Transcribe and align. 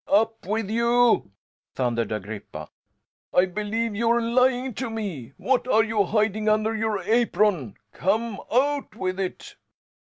"Up 0.07 0.47
with 0.47 0.67
you!" 0.71 1.29
thundered 1.75 2.11
Agrippa. 2.11 2.69
"I 3.31 3.45
believe 3.45 3.93
you're 3.93 4.19
lying 4.19 4.73
to 4.73 4.89
me. 4.89 5.33
What 5.37 5.67
are 5.67 5.83
you 5.83 6.05
hiding 6.05 6.49
under 6.49 6.75
your 6.75 7.03
apron? 7.03 7.75
Come! 7.93 8.39
Out 8.51 8.95
with 8.95 9.19
it!" 9.19 9.57